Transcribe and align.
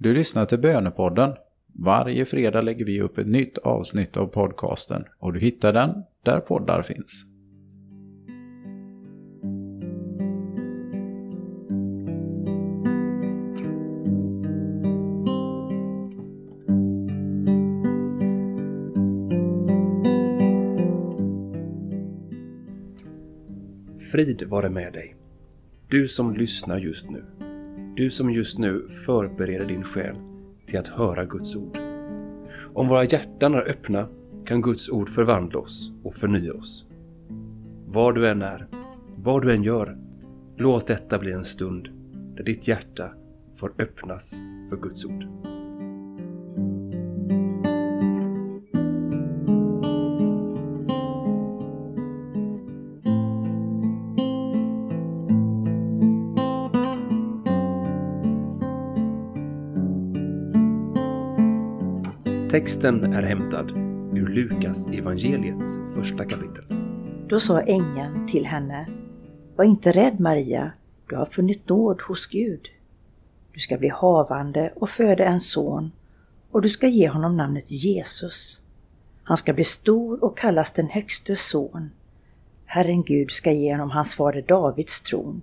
Du 0.00 0.14
lyssnar 0.14 0.44
till 0.44 0.58
Bönepodden. 0.58 1.34
Varje 1.74 2.24
fredag 2.24 2.60
lägger 2.60 2.84
vi 2.84 3.00
upp 3.00 3.18
ett 3.18 3.26
nytt 3.26 3.58
avsnitt 3.58 4.16
av 4.16 4.26
podcasten 4.26 5.04
och 5.18 5.32
du 5.32 5.40
hittar 5.40 5.72
den 5.72 6.02
där 6.22 6.40
poddar 6.40 6.82
finns. 6.82 7.24
Frid 24.12 24.48
vare 24.48 24.70
med 24.70 24.92
dig. 24.92 25.16
Du 25.88 26.08
som 26.08 26.36
lyssnar 26.36 26.78
just 26.78 27.10
nu. 27.10 27.47
Du 27.98 28.10
som 28.10 28.30
just 28.30 28.58
nu 28.58 28.88
förbereder 28.88 29.66
din 29.66 29.84
själ 29.84 30.16
till 30.66 30.78
att 30.78 30.88
höra 30.88 31.24
Guds 31.24 31.56
ord. 31.56 31.78
Om 32.74 32.88
våra 32.88 33.04
hjärtan 33.04 33.54
är 33.54 33.70
öppna 33.70 34.08
kan 34.46 34.62
Guds 34.62 34.88
ord 34.88 35.08
förvandla 35.08 35.58
oss 35.58 35.92
och 36.04 36.14
förnya 36.14 36.54
oss. 36.54 36.86
Var 37.86 38.12
du 38.12 38.28
än 38.28 38.42
är, 38.42 38.68
vad 39.16 39.42
du 39.42 39.52
än 39.52 39.62
gör, 39.62 39.98
låt 40.56 40.86
detta 40.86 41.18
bli 41.18 41.32
en 41.32 41.44
stund 41.44 41.88
där 42.36 42.44
ditt 42.44 42.68
hjärta 42.68 43.10
får 43.56 43.74
öppnas 43.78 44.40
för 44.68 44.76
Guds 44.76 45.04
ord. 45.04 45.24
Texten 62.58 63.12
är 63.12 63.22
hämtad 63.22 63.70
ur 64.14 64.28
Lukas 64.28 64.86
evangeliets 64.86 65.78
första 65.94 66.24
kapitel. 66.24 66.64
Då 67.28 67.40
sa 67.40 67.60
ängeln 67.60 68.28
till 68.28 68.46
henne, 68.46 68.88
Var 69.56 69.64
inte 69.64 69.90
rädd 69.90 70.20
Maria, 70.20 70.72
du 71.08 71.16
har 71.16 71.26
funnit 71.26 71.68
nåd 71.68 72.00
hos 72.02 72.26
Gud. 72.26 72.68
Du 73.52 73.60
ska 73.60 73.78
bli 73.78 73.88
havande 73.88 74.72
och 74.76 74.90
föda 74.90 75.24
en 75.24 75.40
son 75.40 75.92
och 76.50 76.62
du 76.62 76.68
ska 76.68 76.88
ge 76.88 77.08
honom 77.08 77.36
namnet 77.36 77.70
Jesus. 77.70 78.60
Han 79.22 79.36
ska 79.36 79.52
bli 79.52 79.64
stor 79.64 80.24
och 80.24 80.38
kallas 80.38 80.72
den 80.72 80.86
högstes 80.86 81.48
son. 81.48 81.90
Herren 82.66 83.02
Gud 83.02 83.30
ska 83.30 83.52
ge 83.52 83.72
honom 83.72 83.90
hans 83.90 84.14
fader 84.14 84.42
Davids 84.42 85.00
tron 85.00 85.42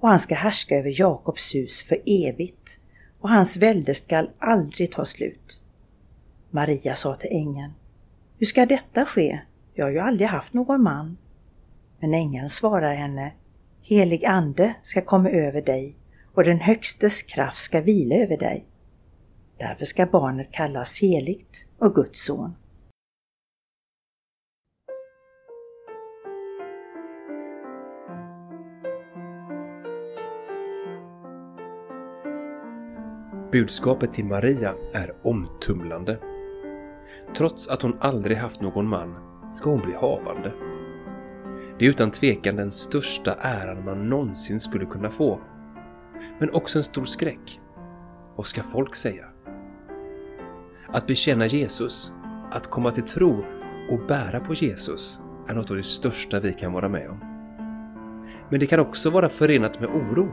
och 0.00 0.08
han 0.08 0.20
ska 0.20 0.34
härska 0.34 0.76
över 0.76 1.00
Jakobs 1.00 1.54
hus 1.54 1.82
för 1.82 1.98
evigt 2.06 2.78
och 3.20 3.28
hans 3.28 3.56
välde 3.56 3.94
skall 3.94 4.30
aldrig 4.38 4.92
ta 4.92 5.04
slut. 5.04 5.60
Maria 6.50 6.94
sa 6.94 7.14
till 7.14 7.30
ängeln, 7.32 7.72
Hur 8.38 8.46
ska 8.46 8.66
detta 8.66 9.06
ske? 9.06 9.40
Jag 9.74 9.84
har 9.84 9.90
ju 9.90 9.98
aldrig 9.98 10.28
haft 10.28 10.52
någon 10.52 10.82
man. 10.82 11.18
Men 12.00 12.14
ängeln 12.14 12.50
svarar 12.50 12.94
henne, 12.94 13.32
Helig 13.82 14.24
ande 14.24 14.74
ska 14.82 15.00
komma 15.00 15.30
över 15.30 15.62
dig 15.62 15.96
och 16.34 16.44
den 16.44 16.60
högstes 16.60 17.22
kraft 17.22 17.58
ska 17.58 17.80
vila 17.80 18.14
över 18.14 18.36
dig. 18.36 18.66
Därför 19.58 19.84
ska 19.84 20.06
barnet 20.06 20.52
kallas 20.52 21.02
heligt 21.02 21.64
och 21.78 21.94
Guds 21.94 22.24
son. 22.24 22.54
Budskapet 33.52 34.12
till 34.12 34.24
Maria 34.24 34.74
är 34.92 35.12
omtumlande. 35.22 36.29
Trots 37.34 37.68
att 37.68 37.82
hon 37.82 37.96
aldrig 38.00 38.36
haft 38.36 38.60
någon 38.60 38.88
man 38.88 39.14
ska 39.52 39.70
hon 39.70 39.80
bli 39.80 39.94
havande. 39.94 40.52
Det 41.78 41.86
är 41.86 41.90
utan 41.90 42.10
tvekan 42.10 42.56
den 42.56 42.70
största 42.70 43.34
äran 43.40 43.84
man 43.84 44.08
någonsin 44.08 44.60
skulle 44.60 44.86
kunna 44.86 45.10
få. 45.10 45.40
Men 46.38 46.50
också 46.50 46.78
en 46.78 46.84
stor 46.84 47.04
skräck. 47.04 47.60
Vad 48.36 48.46
ska 48.46 48.62
folk 48.62 48.94
säga? 48.94 49.24
Att 50.88 51.06
bekänna 51.06 51.46
Jesus, 51.46 52.12
att 52.50 52.66
komma 52.66 52.90
till 52.90 53.02
tro 53.02 53.44
och 53.90 54.06
bära 54.08 54.40
på 54.40 54.54
Jesus 54.54 55.20
är 55.48 55.54
något 55.54 55.70
av 55.70 55.76
det 55.76 55.82
största 55.82 56.40
vi 56.40 56.52
kan 56.52 56.72
vara 56.72 56.88
med 56.88 57.08
om. 57.08 57.20
Men 58.50 58.60
det 58.60 58.66
kan 58.66 58.80
också 58.80 59.10
vara 59.10 59.28
förenat 59.28 59.80
med 59.80 59.88
oro. 59.88 60.28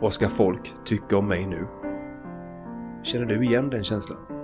Vad 0.00 0.12
ska 0.12 0.28
folk 0.28 0.74
tycka 0.84 1.16
om 1.16 1.28
mig 1.28 1.46
nu? 1.46 1.66
Känner 3.02 3.26
du 3.26 3.44
igen 3.44 3.70
den 3.70 3.84
känslan? 3.84 4.35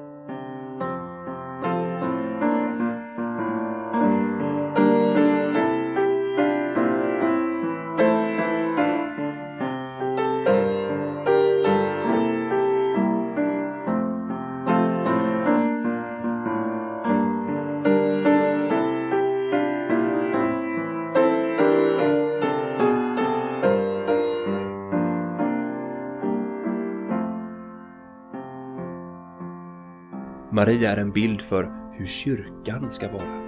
Maria 30.62 30.90
är 30.90 30.96
en 30.96 31.12
bild 31.12 31.42
för 31.42 31.92
hur 31.92 32.06
kyrkan 32.06 32.90
ska 32.90 33.12
vara. 33.12 33.42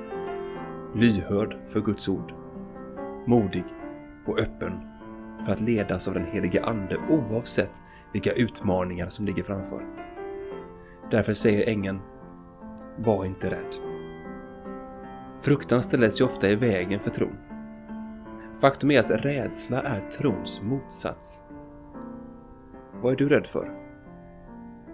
Lyhörd 0.95 1.57
för 1.67 1.81
Guds 1.81 2.09
ord. 2.09 2.35
Modig 3.27 3.65
och 4.27 4.39
öppen 4.39 4.73
för 5.45 5.53
att 5.53 5.61
ledas 5.61 6.09
av 6.09 6.15
den 6.15 6.27
helige 6.27 6.65
Ande 6.65 6.97
oavsett 7.09 7.83
vilka 8.13 8.33
utmaningar 8.33 9.09
som 9.09 9.27
ligger 9.27 9.43
framför. 9.43 9.85
Därför 11.11 11.35
säger 11.35 11.69
ängeln, 11.69 12.01
var 12.99 13.25
inte 13.25 13.51
rädd. 13.51 13.75
Fruktan 15.41 15.83
ställs 15.83 16.21
ju 16.21 16.25
ofta 16.25 16.49
i 16.49 16.57
vägen 16.57 17.01
för 17.01 17.11
tron. 17.11 17.37
Faktum 18.61 18.91
är 18.91 19.01
att 19.01 19.25
rädsla 19.25 19.83
är 19.83 20.01
trons 20.01 20.63
motsats. 20.63 21.43
Vad 23.03 23.13
är 23.13 23.17
du 23.17 23.29
rädd 23.29 23.47
för? 23.47 23.71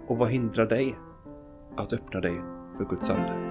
Och 0.07 0.17
vad 0.17 0.29
hindrar 0.29 0.65
dig 0.65 0.97
att 1.77 1.93
öppna 1.93 2.19
dig 2.19 2.35
för 2.77 2.85
Guds 2.85 3.09
ande. 3.09 3.50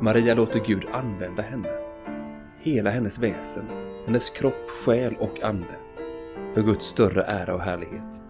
Maria 0.00 0.34
låter 0.34 0.60
Gud 0.60 0.84
använda 0.92 1.42
henne. 1.42 1.68
Hela 2.58 2.90
hennes 2.90 3.18
väsen, 3.18 3.64
hennes 4.06 4.30
kropp, 4.30 4.70
själ 4.84 5.16
och 5.16 5.42
ande. 5.42 5.76
För 6.54 6.62
Guds 6.62 6.86
större 6.86 7.22
ära 7.22 7.54
och 7.54 7.60
härlighet. 7.60 8.22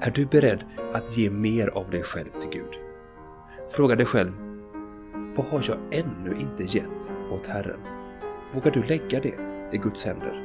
Är 0.00 0.10
du 0.10 0.26
beredd 0.26 0.64
att 0.92 1.16
ge 1.16 1.30
mer 1.30 1.68
av 1.68 1.90
dig 1.90 2.02
själv 2.02 2.30
till 2.30 2.50
Gud? 2.50 2.74
Fråga 3.70 3.96
dig 3.96 4.06
själv, 4.06 4.32
vad 5.36 5.46
har 5.46 5.64
jag 5.68 5.78
ännu 5.90 6.36
inte 6.40 6.76
gett 6.76 7.12
åt 7.32 7.46
Herren? 7.46 7.80
Vågar 8.54 8.70
du 8.70 8.82
lägga 8.82 9.20
det 9.20 9.34
i 9.72 9.78
Guds 9.78 10.04
händer? 10.04 10.42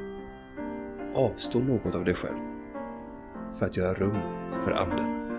Avstå 1.16 1.60
något 1.60 1.96
av 1.96 2.06
dig 2.06 2.14
själv 2.14 2.40
för 3.60 3.66
att 3.66 3.78
göra 3.78 3.94
rum 3.94 4.18
för 4.64 4.72
Anden. 4.72 5.31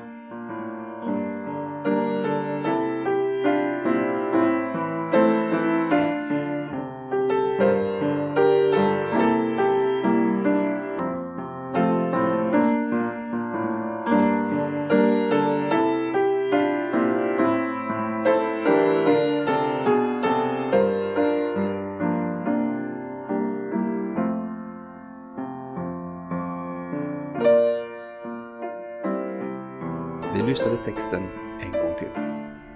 Vi 30.35 30.43
lyssnade 30.43 30.77
texten 30.77 31.23
en 31.61 31.73
gång 31.73 31.95
till. 31.99 32.09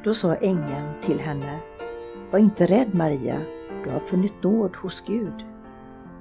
Då 0.05 0.15
sa 0.15 0.35
ängeln 0.35 0.93
till 1.03 1.21
henne, 1.21 1.61
Var 2.31 2.39
inte 2.39 2.67
rädd 2.67 2.95
Maria, 2.95 3.41
du 3.85 3.91
har 3.91 4.01
funnit 4.01 4.43
nåd 4.43 4.77
hos 4.77 5.05
Gud. 5.07 5.45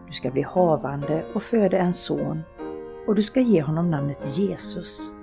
Du 0.08 0.14
ska 0.14 0.32
bli 0.32 0.42
havande 0.42 1.26
och 1.34 1.44
föda 1.44 1.78
en 1.78 1.94
son 1.94 2.44
och 3.08 3.16
du 3.16 3.24
ska 3.24 3.40
ge 3.40 3.62
honom 3.62 3.92
namnet 3.92 4.38
Jesus. 4.38 5.14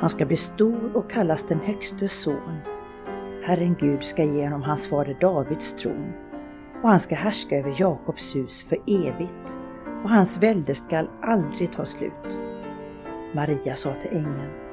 Han 0.00 0.10
ska 0.10 0.26
bli 0.26 0.36
stor 0.36 0.96
och 0.96 1.10
kallas 1.10 1.44
den 1.44 1.60
högste 1.60 2.08
son. 2.08 2.58
Herren 3.44 3.76
Gud 3.80 4.04
ska 4.04 4.24
ge 4.24 4.44
honom 4.44 4.62
hans 4.62 4.88
fader 4.88 5.16
Davids 5.20 5.76
tron 5.76 6.12
och 6.82 6.88
han 6.88 7.00
ska 7.00 7.14
härska 7.14 7.56
över 7.56 7.74
Jakobs 7.78 8.36
hus 8.36 8.68
för 8.68 8.78
evigt 8.86 9.58
och 10.02 10.10
hans 10.10 10.42
välde 10.42 10.74
skall 10.74 11.08
aldrig 11.22 11.72
ta 11.72 11.84
slut. 11.84 12.40
Maria 13.34 13.74
sa 13.76 13.92
till 13.92 14.16
ängeln, 14.16 14.63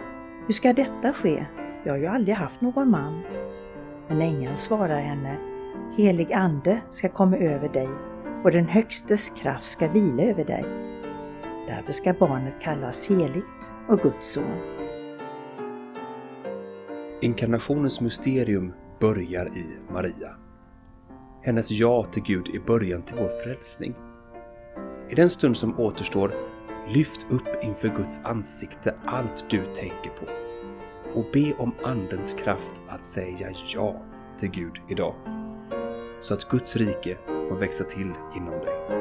hur 0.51 0.55
ska 0.55 0.73
detta 0.73 1.13
ske? 1.13 1.45
Jag 1.83 1.93
har 1.93 1.97
ju 1.97 2.05
aldrig 2.05 2.35
haft 2.35 2.61
någon 2.61 2.89
man. 2.89 3.21
Men 4.07 4.21
ängeln 4.21 4.57
svarar 4.57 4.99
henne, 4.99 5.37
Helig 5.97 6.33
ande 6.33 6.81
ska 6.89 7.09
komma 7.09 7.37
över 7.37 7.69
dig 7.69 7.89
och 8.43 8.51
den 8.51 8.67
Högstes 8.67 9.29
kraft 9.29 9.65
ska 9.65 9.87
vila 9.87 10.23
över 10.23 10.45
dig. 10.45 10.65
Därför 11.67 11.91
ska 11.91 12.13
barnet 12.13 12.61
kallas 12.61 13.09
heligt 13.09 13.71
och 13.89 13.99
Guds 13.99 14.33
son. 14.33 14.57
Inkarnationens 17.21 18.01
mysterium 18.01 18.73
börjar 18.99 19.45
i 19.45 19.65
Maria. 19.93 20.35
Hennes 21.41 21.71
ja 21.71 22.03
till 22.03 22.23
Gud 22.23 22.55
är 22.55 22.59
början 22.59 23.01
till 23.01 23.17
vår 23.17 23.43
frälsning. 23.43 23.95
I 25.09 25.15
den 25.15 25.29
stund 25.29 25.57
som 25.57 25.79
återstår, 25.79 26.33
lyft 26.87 27.27
upp 27.29 27.63
inför 27.63 27.87
Guds 27.87 28.19
ansikte 28.23 28.95
allt 29.05 29.49
du 29.49 29.65
tänker 29.73 30.09
på 30.09 30.40
och 31.15 31.25
be 31.33 31.53
om 31.57 31.75
Andens 31.83 32.33
kraft 32.33 32.81
att 32.87 33.01
säga 33.01 33.51
ja 33.73 34.01
till 34.39 34.51
Gud 34.51 34.73
idag. 34.89 35.15
Så 36.19 36.33
att 36.33 36.49
Guds 36.49 36.75
rike 36.75 37.17
får 37.49 37.55
växa 37.55 37.83
till 37.83 38.13
inom 38.35 38.59
dig. 38.59 39.00